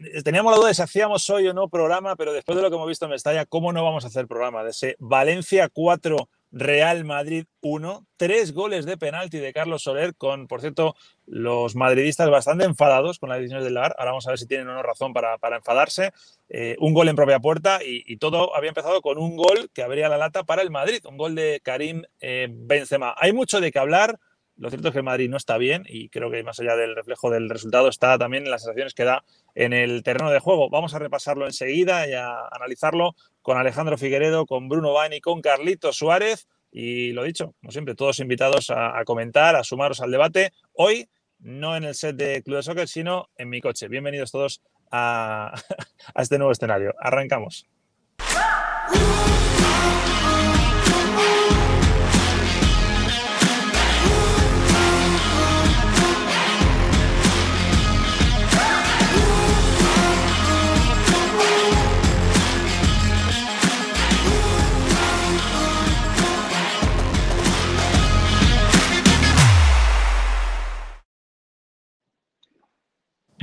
[0.00, 2.62] Eh, eh, teníamos la duda de si hacíamos hoy o no programa, pero después de
[2.62, 4.62] lo que hemos visto en Mestalla, ¿cómo no vamos a hacer programa?
[4.62, 10.46] De ese Valencia 4, Real Madrid 1, tres goles de penalti de Carlos Soler, con,
[10.46, 10.94] por cierto,
[11.26, 13.94] los madridistas bastante enfadados con las decisiones del LAR.
[13.98, 16.12] Ahora vamos a ver si tienen o no razón para, enfadarse.
[16.48, 20.08] Eh, un gol en propia puerta y, todo había empezado con un gol que abría
[20.08, 23.14] la lata para el Madrid, un gol de Karim Benzema.
[23.18, 24.18] Hay mucho de qué hablar.
[24.58, 26.96] Lo cierto es que el Madrid no está bien y creo que más allá del
[26.96, 29.22] reflejo del resultado está también en las sensaciones que da
[29.54, 30.70] en el terreno de juego.
[30.70, 35.92] Vamos a repasarlo enseguida y a analizarlo con Alejandro Figueredo, con Bruno Bani, con Carlito
[35.92, 40.52] Suárez y lo dicho, como siempre, todos invitados a, comentar, a sumaros al debate.
[40.72, 43.88] Hoy no en el set de Club de Soccer, sino en mi coche.
[43.88, 45.54] Bienvenidos todos a,
[46.14, 46.94] a este nuevo escenario.
[46.98, 47.66] Arrancamos.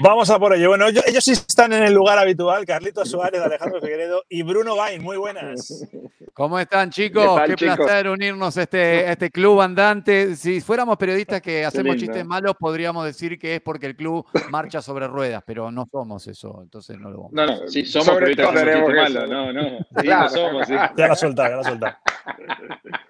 [0.04, 0.68] Vamos a por ello.
[0.68, 2.66] Bueno, ellos, sí están en el lugar habitual.
[2.66, 5.02] Carlitos Suárez, Alejandro Figueredo y Bruno Gain.
[5.02, 5.88] Muy buenas.
[6.34, 7.40] ¿Cómo están, chicos?
[7.46, 10.36] Qué, placer unirnos a este, este club andante.
[10.36, 14.82] Si fuéramos periodistas que hacemos chistes malos, podríamos decir que es porque el club marcha
[14.82, 16.60] sobre ruedas, pero no somos eso.
[16.62, 19.30] Entonces no lo vamos No, no, sí, somos periodistas que hacemos chistes malos.
[19.30, 19.78] No, no.
[20.02, 20.68] Sí, no somos.
[20.68, 20.74] Sí.
[20.98, 22.02] Ya la soltá, ya la soltá.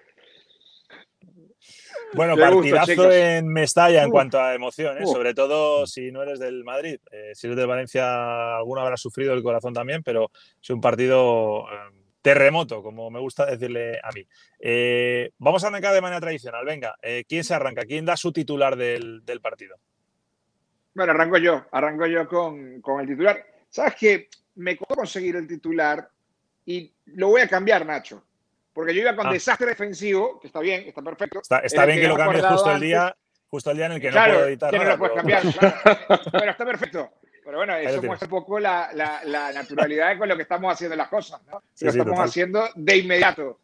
[2.14, 6.98] Bueno, partidazo en Mestalla en cuanto a emociones, sobre todo si no eres del Madrid.
[7.10, 10.30] Eh, si eres de Valencia, alguno habrá sufrido el corazón también, pero
[10.60, 14.26] es un partido eh, terremoto, como me gusta decirle a mí.
[14.58, 16.64] Eh, vamos a arrancar de manera tradicional.
[16.64, 16.96] Venga,
[17.28, 17.84] ¿quién se arranca?
[17.84, 19.76] ¿Quién da su titular del, partido?
[20.94, 23.44] Bueno, arranco yo, arranco yo con, con el titular.
[23.68, 24.28] ¿Sabes qué?
[24.56, 26.08] Me costó conseguir el titular
[26.64, 28.24] y lo voy a cambiar, Nacho
[28.74, 29.32] porque yo iba con ah.
[29.32, 31.40] desastre defensivo, que está bien, está perfecto.
[31.40, 33.16] Está, bien que, lo cambies justo el día,
[33.48, 34.70] justo el día en el que no puedo editar.
[34.70, 35.42] Que no lo puedes cambiar.
[36.32, 37.12] Pero está perfecto.
[37.44, 41.08] Pero bueno, eso muestra un poco la, la, naturalidad con lo que estamos haciendo las
[41.08, 41.62] cosas, ¿no?
[41.80, 43.60] lo estamos haciendo de inmediato.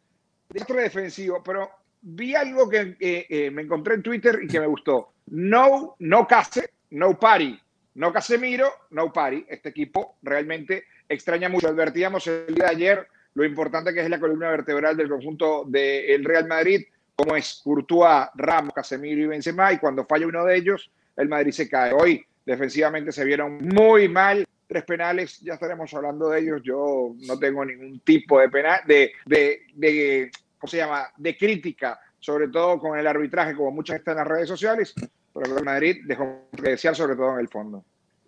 [0.49, 5.13] Desastre defensivo, pero vi algo que eh, me encontré en Twitter y que me gustó.
[5.27, 7.59] No, no Case, no Pari.
[7.95, 9.45] No Casemiro, no Pari.
[9.49, 11.69] Este equipo realmente extraña mucho.
[11.69, 16.23] Advertíamos el día de ayer lo importante que es la columna vertebral del conjunto del
[16.25, 16.83] Real Madrid,
[17.15, 21.51] como es Courtois, Ramos, Casemiro y Benzema, y cuando falla uno de ellos, el Madrid
[21.51, 21.93] se cae.
[21.93, 27.37] Hoy defensivamente se vieron muy mal, tres penales, ya estaremos hablando de ellos, yo no
[27.37, 32.97] tengo ningún tipo de penal, de, de, ¿cómo se llama?, de crítica, sobre todo con
[32.97, 34.93] el arbitraje, como muchas están en las redes sociales,
[35.33, 37.83] pero el Real Madrid dejó que desear, sobre todo en el fondo.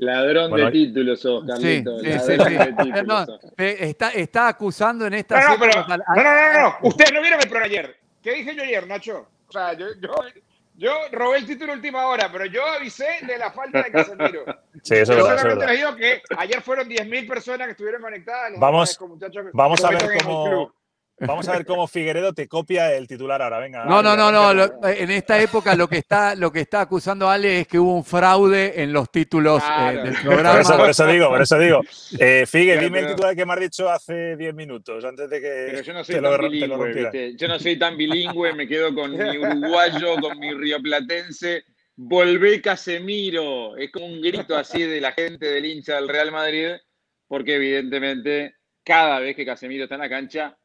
[0.06, 2.00] Ladrón de títulos sos, Carlito.
[2.00, 2.38] Sí, sí,
[3.58, 5.42] sí, está, acusando en esta.
[5.42, 7.98] No, no, no, no, no, Ustedes no vieron el pro ayer.
[8.22, 9.28] ¿Qué dije yo ayer, Nacho?
[9.48, 10.10] O sea, yo, yo,
[10.76, 14.46] yo robé el título última hora, pero yo avisé de la falta de Casemiro.
[14.82, 18.52] Sí, eso yo es solamente les digo que ayer fueron 10.000 personas que estuvieron conectadas.
[18.58, 19.00] Vamos,
[19.54, 20.74] vamos a ver cómo
[21.20, 23.60] Vamos a ver cómo Figueredo te copia el titular ahora.
[23.60, 23.86] Venga.
[23.86, 24.88] No, no, no, no.
[24.88, 28.04] en esta época lo que está, lo que está acusando Ale es que hubo un
[28.04, 30.62] fraude en los títulos eh, del programa.
[30.64, 31.82] Por eso, digo, por eso digo.
[32.20, 35.68] Eh, Figue, dime el titular que me has dicho hace 10 minutos, antes de que
[35.70, 39.38] pero yo no soy tan bilingüe, Yo no soy tan bilingüe, me quedo con mi
[39.38, 41.64] uruguayo, con mi rioplatense.
[41.96, 43.78] Volvé Casemiro.
[43.78, 46.72] Es como un grito así de la gente del hincha del Real Madrid,
[47.28, 50.58] porque evidentemente cada vez que Casemiro está en la cancha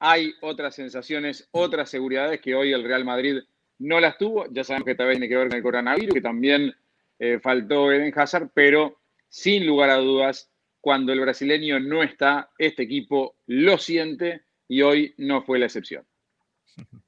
[0.00, 3.40] hay otras sensaciones, otras seguridades que hoy el Real Madrid
[3.78, 4.46] no las tuvo.
[4.50, 6.74] Ya sabemos que también tiene que ver con el coronavirus, que también
[7.18, 8.98] eh, faltó Eden Hazard, pero
[9.28, 10.50] sin lugar a dudas,
[10.80, 16.04] cuando el brasileño no está, este equipo lo siente y hoy no fue la excepción.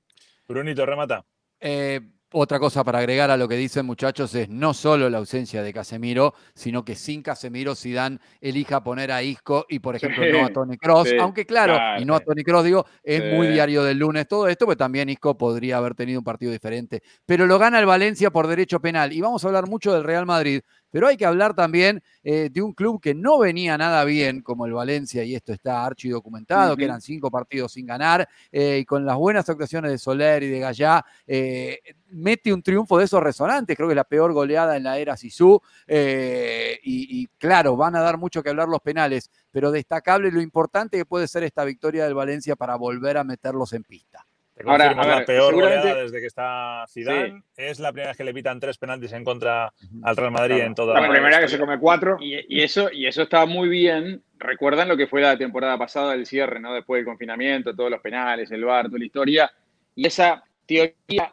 [0.47, 1.25] Brunito, remata.
[1.59, 2.01] Eh,
[2.33, 5.73] otra cosa para agregar a lo que dicen muchachos es no solo la ausencia de
[5.73, 10.49] Casemiro, sino que sin Casemiro Zidane elija poner a Isco y por ejemplo no a
[10.49, 14.27] Tony Cross, aunque claro, y no a Tony Cross digo, es muy diario del lunes
[14.29, 17.87] todo esto, pero también Isco podría haber tenido un partido diferente, pero lo gana el
[17.87, 19.13] Valencia por derecho penal.
[19.13, 22.63] Y vamos a hablar mucho del Real Madrid pero hay que hablar también eh, de
[22.63, 26.77] un club que no venía nada bien, como el Valencia, y esto está archidocumentado, documentado,
[26.77, 30.49] que eran cinco partidos sin ganar, eh, y con las buenas actuaciones de Soler y
[30.49, 31.81] de Gallá, eh,
[32.11, 35.17] mete un triunfo de esos resonantes, creo que es la peor goleada en la era
[35.17, 40.43] Sisu, y, y claro, van a dar mucho que hablar los penales, pero destacable lo
[40.43, 44.27] importante que puede ser esta victoria del Valencia para volver a meterlos en pista.
[44.65, 47.43] Ahora, la peor goleada desde que está Zidane.
[47.57, 49.73] Es la primera vez que le pitan tres penaltis en contra
[50.03, 52.19] al Real Madrid en toda la primera que se come cuatro.
[52.21, 54.23] Y, eso, y eso estaba muy bien.
[54.39, 56.75] Recuerdan lo que fue la temporada pasada del cierre, ¿no?
[56.75, 59.53] Después del confinamiento, todos los penales, el bar, toda la historia.
[59.95, 61.31] Y esa teoría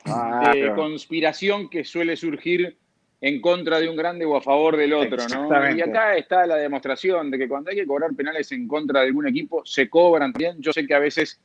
[0.54, 2.78] de conspiración que suele surgir
[3.22, 5.76] en contra de un grande o a favor del otro, ¿no?
[5.76, 9.08] Y acá está la demostración de que cuando hay que cobrar penales en contra de
[9.08, 10.56] algún equipo, se cobran bien.
[10.60, 11.42] Yo sé que a veces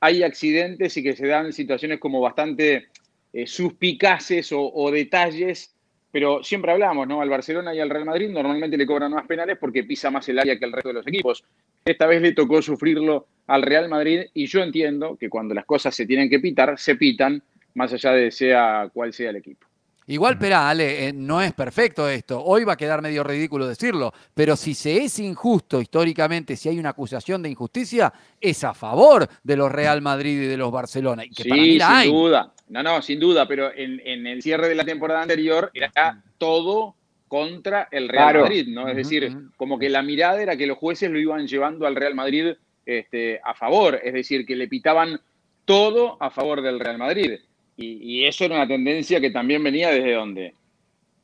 [0.00, 2.88] hay accidentes y que se dan situaciones como bastante
[3.32, 5.74] eh, suspicaces o, detalles,
[6.10, 7.20] pero siempre hablamos, ¿no?
[7.20, 10.38] Al Barcelona y al Real Madrid normalmente le cobran más penales porque pisa más el
[10.38, 11.44] área que el resto de los equipos.
[11.84, 15.94] Esta vez le tocó sufrirlo al Real Madrid y yo entiendo que cuando las cosas
[15.94, 17.42] se tienen que pitar, se pitan,
[17.74, 19.66] más allá de sea cual sea el equipo.
[20.08, 22.40] Igual, pero Ale, eh, no es perfecto esto.
[22.42, 26.78] Hoy va a quedar medio ridículo decirlo, pero si se es injusto históricamente, si hay
[26.78, 31.24] una acusación de injusticia, es a favor de los Real Madrid y de los Barcelona.
[31.24, 32.52] Y que sí, sin duda.
[32.68, 36.94] No, no, sin duda, pero en, el cierre de la temporada anterior era todo
[37.26, 38.88] contra el Real Madrid, ¿no?
[38.88, 42.14] Es decir, como que la mirada era que los jueces lo iban llevando al Real
[42.14, 42.54] Madrid
[42.84, 45.20] este, a favor, es decir, que le pitaban
[45.64, 47.40] todo a favor del Real Madrid.
[47.76, 50.54] Y, eso era una tendencia que también venía desde dónde?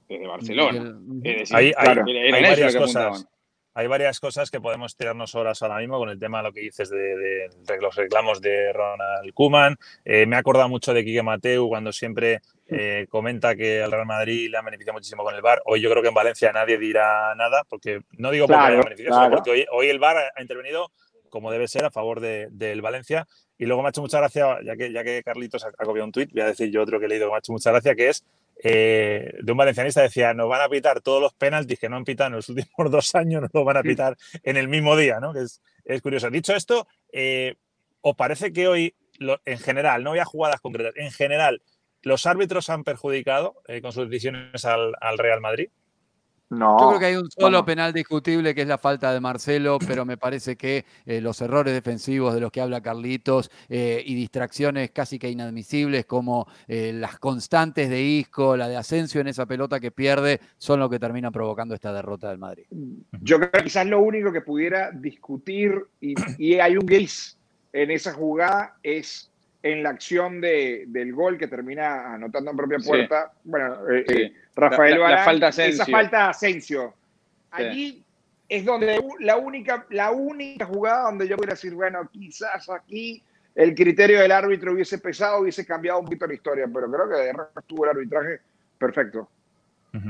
[0.08, 0.98] Desde Barcelona.
[1.52, 1.72] hay,
[2.42, 3.26] varias cosas.
[3.74, 6.60] Hay varias cosas que podemos tirarnos horas ahora mismo con el tema de lo que
[6.60, 7.48] dices de,
[7.80, 9.76] los reclamos de Ronald Kuman.
[10.04, 14.04] Eh, me he acordado mucho de Quique Mateu cuando siempre eh, comenta que al Real
[14.04, 15.62] Madrid le ha beneficiado muchísimo con el VAR.
[15.64, 19.24] Hoy yo creo que en Valencia nadie dirá nada, porque no digo porque haya beneficiado,
[19.24, 20.92] sino porque hoy, el VAR ha intervenido
[21.30, 23.26] como debe ser a favor del Valencia
[23.62, 26.10] y luego me ha hecho mucha gracia, ya que, ya que Carlitos ha, copiado un
[26.10, 27.94] tuit, voy a decir yo otro que he leído que me ha hecho mucha gracia,
[27.94, 28.24] que es
[28.60, 32.04] eh, de un valencianista, decía, nos van a pitar todos los penaltis que no han
[32.04, 35.20] pitado en los últimos dos años, nos los van a pitar en el mismo día,
[35.20, 35.32] ¿no?
[35.32, 35.44] Que
[35.84, 36.28] es, curioso.
[36.28, 37.54] Dicho esto, eh,
[38.00, 38.96] ¿os parece que hoy,
[39.44, 41.62] en general, no había jugadas concretas, en general,
[42.02, 45.68] los árbitros han perjudicado eh, con sus decisiones al Real Madrid?
[46.58, 50.04] Yo creo que hay un solo penal discutible que es la falta de Marcelo, pero
[50.04, 54.90] me parece que eh, los errores defensivos de los que habla Carlitos eh, y distracciones
[54.90, 59.80] casi que inadmisibles como eh, las constantes de Isco, la de Asensio en esa pelota
[59.80, 62.64] que pierde, son lo que termina provocando esta derrota del Madrid.
[63.22, 67.38] Yo creo que quizás lo único que pudiera discutir y, y hay un gris
[67.72, 69.31] en esa jugada es
[69.62, 73.32] en la acción de, del gol que termina anotando en propia puerta.
[73.44, 76.94] Bueno, eh, eh, Rafael la, falta esa falta de Asensio.
[77.50, 78.02] Allí
[78.48, 83.22] es donde la única, la única jugada donde yo pudiera decir, bueno, quizás aquí
[83.54, 87.16] el criterio del árbitro hubiese pesado, hubiese cambiado un poquito la historia, pero creo que
[87.16, 88.40] de resto estuvo el arbitraje
[88.78, 89.28] perfecto.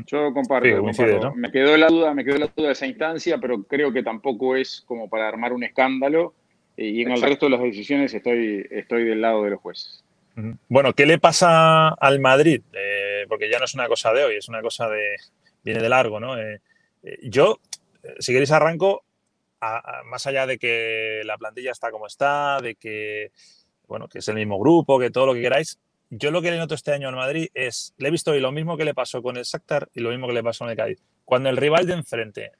[0.07, 0.83] Yo comparto,
[1.35, 4.55] me quedó la duda, me quedó la duda de esa instancia, pero creo que tampoco
[4.55, 6.35] es como para armar un escándalo
[6.77, 10.03] y en el resto de las decisiones estoy, estoy del lado de los jueces.
[10.69, 12.63] Bueno, ¿qué le pasa al Madrid?
[12.73, 15.17] Eh, porque ya no es una cosa de hoy, es una cosa de.
[15.63, 16.39] viene de largo, ¿no?
[16.39, 16.61] Eh,
[17.03, 17.61] eh, yo,
[18.19, 19.05] si queréis, arranco,
[20.07, 23.31] más allá de que la plantilla está como está, de que,
[23.87, 25.79] bueno, que es el mismo grupo, que todo lo que queráis.
[26.11, 28.53] Yo lo que le noto este año al Madrid es, le he visto hoy lo
[28.53, 30.77] mismo que le pasó con el Shakhtar y lo mismo que le pasó con el
[30.77, 30.99] Cádiz.
[31.25, 32.53] Cuando el rival de enfrente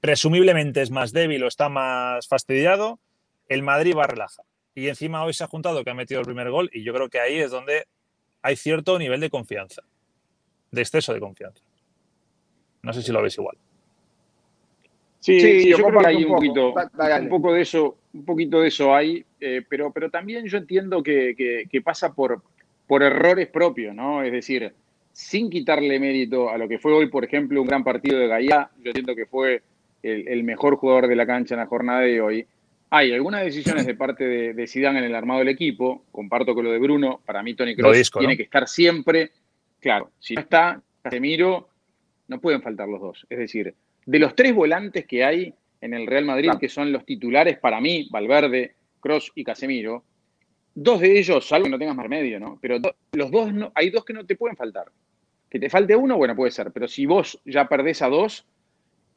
[0.00, 3.00] presumiblemente es más débil o está más fastidiado,
[3.52, 4.44] el Madrid va a relajar.
[4.74, 7.08] Y encima hoy se ha juntado que ha metido el primer gol y yo creo
[7.08, 7.86] que ahí es donde
[8.40, 9.82] hay cierto nivel de confianza,
[10.70, 11.62] de exceso de confianza.
[12.82, 13.56] No sé si lo veis igual.
[15.20, 18.92] Sí, yo, creo que hay un, poquito, un poco de eso, un poquito de eso
[18.92, 22.42] hay, eh, pero, pero también yo entiendo que, pasa por,
[22.88, 24.24] por errores propios, ¿no?
[24.24, 24.74] Es decir,
[25.12, 28.68] sin quitarle mérito a lo que fue hoy, por ejemplo, un gran partido de Gaia,
[28.78, 29.62] yo entiendo que fue
[30.02, 32.46] el, el, mejor jugador de la cancha en la jornada de hoy,
[32.94, 36.66] hay algunas decisiones de parte de, de Zidane en el armado del equipo, comparto con
[36.66, 39.32] lo de Bruno, para mí Tony Kroos tiene que estar siempre,
[39.80, 41.70] claro, si no está Casemiro,
[42.28, 43.26] no pueden faltar los dos.
[43.30, 47.06] Es decir, de los tres volantes que hay en el Real Madrid, que son los
[47.06, 50.04] titulares para mí, Valverde, Cross y Casemiro,
[50.74, 52.58] dos de ellos, salvo que no tengas más medio, ¿no?
[52.60, 52.76] Pero
[53.14, 54.92] los dos, no, hay dos que no te pueden faltar.
[55.48, 58.46] Que te falte uno, bueno, puede ser, pero si vos ya perdés a dos,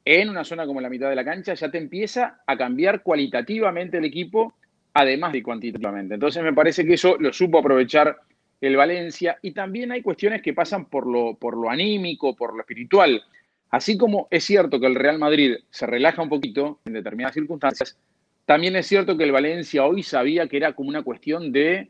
[0.06, 3.98] en una zona como la mitad de la cancha, ya te empieza a cambiar cualitativamente
[3.98, 4.54] el equipo,
[4.94, 6.14] además de cuantitativamente.
[6.14, 8.16] Entonces me parece que eso lo supo aprovechar
[8.62, 12.62] el Valencia y también hay cuestiones que pasan por lo, por lo anímico, por lo
[12.62, 13.24] espiritual.
[13.72, 17.98] Así como es cierto que el Real Madrid se relaja un poquito en determinadas circunstancias,
[18.46, 21.90] también es cierto que el Valencia hoy sabía que era como una cuestión de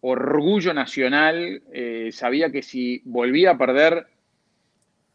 [0.00, 4.06] orgullo nacional, eh, sabía que si volvía a perder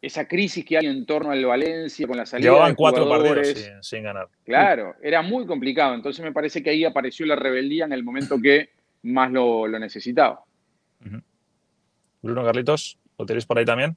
[0.04, 4.02] esa crisis que hay en torno al Valencia con la salida Llevaban cuatro partidos sin,
[4.02, 4.28] ganar.
[4.44, 5.94] Claro, era muy complicado.
[5.94, 8.68] Entonces me parece que ahí apareció la rebeldía en el momento que
[9.02, 10.42] más lo, necesitaba.
[12.22, 13.96] Bruno Carlitos, ¿lo tenéis por ahí también?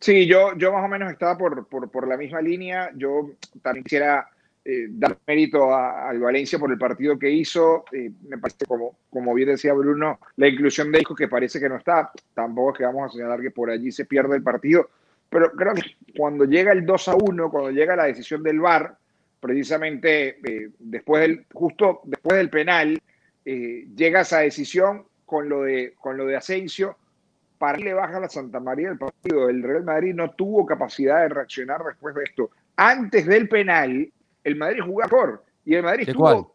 [0.00, 2.90] Sí, yo, yo más o menos estaba por, por la misma línea.
[2.96, 3.30] Yo
[3.62, 4.31] también quisiera
[4.64, 7.84] eh, dar mérito al Valencia por el partido que hizo.
[7.90, 11.68] Eh, me parece, como, como bien decía Bruno, la inclusión de Isco que parece que
[11.68, 12.12] no está.
[12.32, 14.88] Tampoco es que vamos a señalar que por allí se pierde el partido.
[15.28, 15.82] Pero creo que
[16.16, 18.96] cuando llega el 2 a 1, cuando llega la decisión del VAR,
[19.40, 23.02] precisamente eh, después del, justo después del penal,
[23.44, 26.96] llega esa decisión con lo de, con lo de Asensio.
[27.58, 29.48] Para le baja la Santa María del partido.
[29.48, 32.50] El Real Madrid no tuvo capacidad de reaccionar después de esto.
[32.76, 34.12] Antes del penal,
[34.44, 35.44] el Madrid jugó mejor.
[35.64, 36.54] Y el Madrid tuvo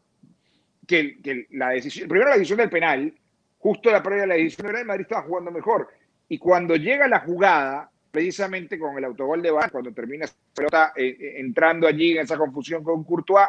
[0.85, 3.13] que, la decisión, primero la decisión del penal,
[3.59, 5.89] justo la previa de la decisión del Madrid estaba jugando mejor.
[6.29, 10.93] Y cuando llega la jugada, precisamente con el autogol de Bar, cuando termina esa pelota
[10.95, 13.47] eh, eh, entrando allí en esa confusión con Courtois,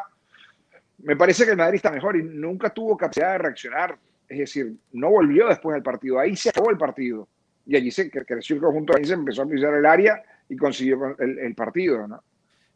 [0.99, 3.97] me parece que el Madrid está mejor y nunca tuvo capacidad de reaccionar.
[4.29, 6.19] Es decir, no volvió después del partido.
[6.19, 7.29] Ahí se acabó el partido.
[7.67, 11.17] Y allí se creció el conjunto, ahí se empezó a pisar el área y consiguió
[11.19, 12.07] el, el partido.
[12.09, 12.23] ¿no?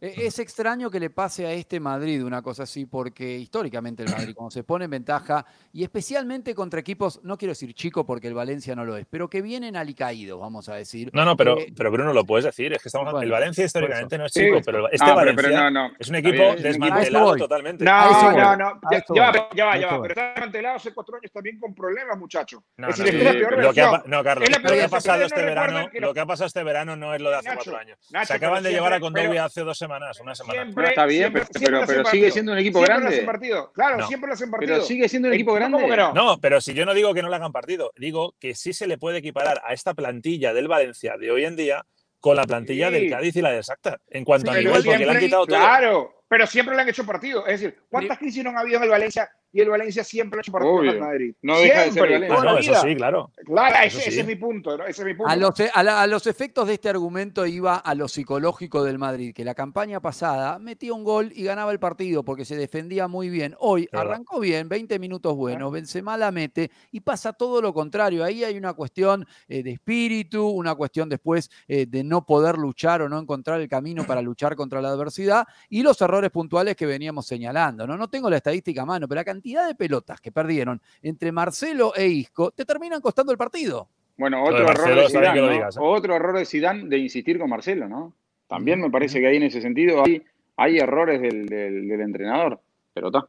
[0.03, 4.11] E, es extraño que le pase a este Madrid una cosa así, porque históricamente el
[4.11, 8.27] Madrid, cuando se pone en ventaja, y especialmente contra equipos, no quiero decir chico porque
[8.27, 11.11] el Valencia no lo es, pero que vienen alicaídos, vamos a decir.
[11.13, 14.19] No, no, pero, eh, pero Bruno lo puedes decir, es que estamos el Valencia históricamente
[14.19, 17.85] no es chico, pero este Valencia es un equipo desmantelado totalmente.
[17.85, 18.81] No, no, no,
[19.15, 22.19] ya, va, ya va, ya va, pero está desmantelado hace cuatro años también con problemas,
[22.19, 22.65] muchacho.
[22.77, 25.43] No, es decir, es peor lo que ha, no, Carlos, lo que ha pasado este
[25.45, 27.99] verano, lo que ha pasado este verano no es lo de hace cuatro años.
[28.25, 32.31] Se acaban de llevar a Condovia hace dos semanas, una semana está bien, pero, sigue
[32.31, 33.27] siendo un equipo grande.
[33.75, 34.75] Claro, siempre lo hacen partido.
[34.75, 35.97] Pero sigue siendo un equipo grande.
[36.15, 36.39] No?
[36.41, 38.99] pero si yo no digo que no le hagan partido, digo que sí se le
[38.99, 41.85] puede equiparar a esta plantilla del Valencia de hoy en día
[42.21, 43.99] con la plantilla del Cádiz y la del Sacta.
[44.09, 45.59] En cuanto a nivel, porque le han quitado todo.
[45.59, 47.47] Claro, pero siempre le han hecho partido.
[47.47, 50.41] Es decir, ¿cuántas crisis no han habido en el Valencia y el Valencia siempre ha
[50.41, 51.35] hecho partido con el Madrid.
[51.43, 52.43] No deja de ser Valencia.
[52.43, 53.31] No, eso sí, claro.
[53.45, 54.87] Claro, ese, es mi punto, ¿no?
[54.87, 55.31] ese, es mi punto.
[55.31, 59.45] A los, a, los, efectos de este argumento iba a lo psicológico del Madrid, que
[59.45, 63.55] la campaña pasada metía un gol y ganaba el partido porque se defendía muy bien.
[63.59, 68.25] Hoy arrancó bien, 20 minutos buenos, Benzema la mete y pasa todo lo contrario.
[68.25, 73.03] Ahí hay una cuestión eh, de espíritu, una cuestión después eh, de no poder luchar
[73.03, 76.87] o no encontrar el camino para luchar contra la adversidad y los errores puntuales que
[76.87, 77.87] veníamos señalando.
[77.87, 81.33] No, no tengo la estadística a mano, pero la cantidad de pelotas que perdieron entre
[81.33, 83.89] Marcelo e Isco te terminan costando el partido.
[84.17, 85.65] Bueno, otro error de Zidane, ¿eh?
[85.79, 88.15] otro error de Zidane de insistir con Marcelo, ¿no?
[88.47, 90.23] También me parece que ahí en ese sentido hay,
[90.57, 92.61] hay errores del, del, entrenador,
[92.93, 93.27] pero está.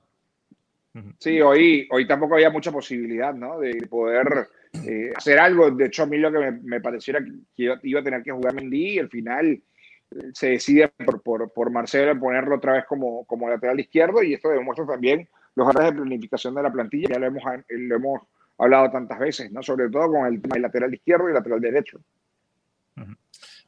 [1.17, 3.59] Sí, hoy, hoy tampoco había mucha posibilidad, ¿no?
[3.59, 4.47] De poder
[4.85, 5.71] eh, hacer algo.
[5.71, 7.19] De hecho, a mí lo que me, pareciera
[7.55, 9.61] que iba, a tener que jugar Mendy y al final eh,
[10.33, 14.49] se decide por, por, por, Marcelo ponerlo otra vez como, como lateral izquierdo y esto
[14.49, 18.21] demuestra también los errores de planificación de la plantilla, ya lo hemos, lo hemos
[18.57, 19.61] hablado tantas veces, ¿no?
[19.61, 21.99] sobre todo con el tema del lateral izquierdo y lateral derecho.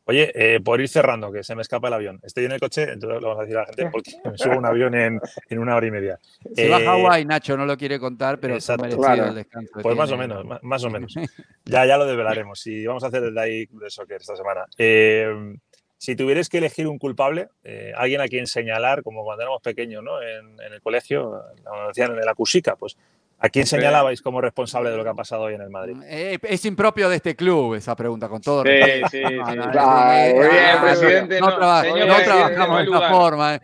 [0.07, 2.19] Oye, eh, por ir cerrando, que se me escapa el avión.
[2.21, 4.57] Estoy en el coche, entonces lo vamos a decir a la gente porque me subo
[4.57, 6.19] un avión en, en una hora y media.
[6.53, 9.79] Se va a eh, Hawái, Nacho, no lo quiere contar, pero está merecido el descanso.
[9.81, 11.15] Pues más o menos, más, o menos.
[11.65, 14.65] ya, ya lo desvelaremos y vamos a hacer el DAI de soccer esta semana.
[14.77, 15.57] Eh,
[16.05, 20.03] si tuvierais que elegir un culpable, eh, alguien a quien señalar, como cuando éramos pequeños,
[20.03, 20.21] ¿no?
[20.21, 22.95] En, el colegio, nos decían en la cusica, pues
[23.37, 25.97] ¿A quién señalabais como responsable de lo que ha pasado hoy en el Madrid?
[26.05, 28.69] Eh, es impropio de este club esa pregunta, con todo sí,
[29.11, 31.41] Sí, sí, Muy bien, presidente.
[31.41, 33.61] No, trabajamos de esta forma.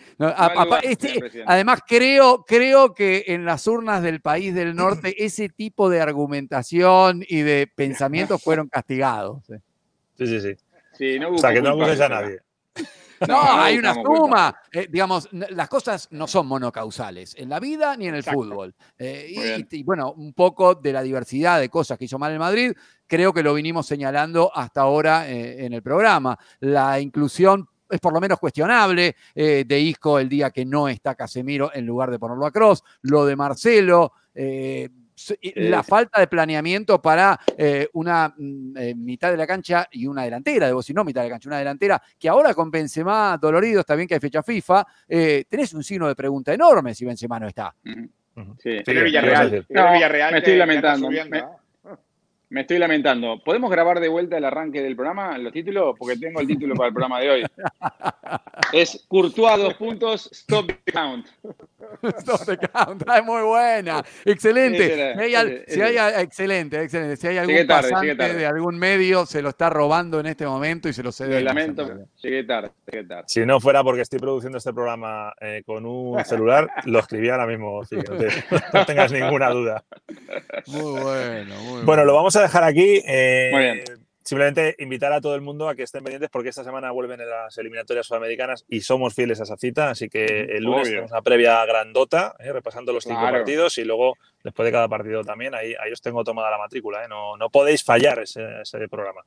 [1.45, 7.23] además, creo, creo que en las urnas del país del norte ese tipo de argumentación
[7.25, 9.41] y de pensamientos fueron castigados.
[10.17, 10.55] Sí, sí, sí
[11.31, 12.39] o sea, que no acuses a nadie.
[13.27, 14.55] No, hay una suma.
[14.71, 18.73] Eh, digamos, las cosas no son monocausales en la vida ni en el fútbol.
[18.97, 22.73] Eh, y, bueno, un poco de la diversidad de cosas que hizo mal el Madrid,
[23.05, 26.35] creo que lo vinimos señalando hasta ahora eh, en el programa.
[26.61, 31.71] La inclusión es por lo menos cuestionable de Isco el día que no está Casemiro
[31.75, 32.83] en lugar de ponerlo a Cross.
[33.01, 34.13] Lo de Marcelo
[35.55, 40.23] la falta de planeamiento para eh, una mm, eh, mitad de la cancha y una
[40.23, 43.81] delantera, debo decir, no mitad de la cancha, una delantera, que ahora con Benzema dolorido,
[43.81, 47.39] está bien que hay fecha FIFA, eh, tenés un signo de pregunta enorme si Benzema
[47.39, 47.73] no está.
[47.83, 48.81] Sí.
[48.85, 49.65] Villarreal.
[50.31, 51.09] me estoy lamentando.
[52.51, 53.41] Me estoy lamentando.
[53.41, 55.95] ¿Podemos grabar de vuelta el arranque del programa, los títulos?
[55.97, 57.43] Porque tengo el título para el programa de hoy.
[58.73, 61.27] Es Courtois, dos puntos, stop the count.
[62.03, 64.03] Stop the count, es muy buena.
[64.25, 65.15] Excelente.
[65.67, 67.17] si, hay, excelente, excelente.
[67.17, 70.93] Si hay algún pasante de algún medio, se lo está robando en este momento y
[70.93, 71.41] se lo cede.
[71.41, 71.89] lamento,
[72.21, 73.23] llegué tarde, llegué tarde.
[73.27, 77.47] Si no fuera porque estoy produciendo este programa eh, con un celular, lo escribía ahora
[77.47, 77.81] mismo.
[78.73, 79.83] no tengas ninguna duda.
[80.67, 81.85] Muy bueno, muy bueno.
[81.85, 83.01] Bueno, lo vamos a dejar aquí.
[83.05, 83.83] Eh,
[84.23, 87.57] simplemente invitar a todo el mundo a que estén pendientes porque esta semana vuelven las
[87.57, 89.89] eliminatorias sudamericanas y somos fieles a esa cita.
[89.89, 94.15] Así que el lunes tenemos una previa grandota, eh, repasando los cinco partidos y luego
[94.43, 95.55] después de cada partido también.
[95.55, 97.03] Ahí, ahí os tengo tomada la matrícula.
[97.03, 97.07] Eh.
[97.07, 98.47] No, no, podéis fallar ese,
[98.89, 99.21] programa.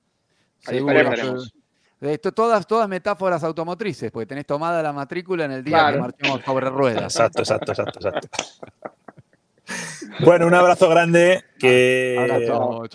[2.01, 6.43] Esto, todas, todas metáforas automotrices, porque tenés tomada la matrícula en el día que marchamos
[6.45, 7.05] sobre ruedas.
[7.05, 8.29] Exacto, exacto, exacto, exacto.
[10.21, 11.43] Bueno, un abrazo grande.
[11.59, 12.49] Que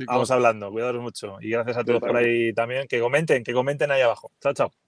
[0.07, 0.71] vamos hablando.
[0.71, 1.37] Cuidados mucho.
[1.41, 2.87] Y gracias a todos por ahí también.
[2.87, 4.31] Que comenten, que comenten ahí abajo.
[4.39, 4.78] Chao, chao.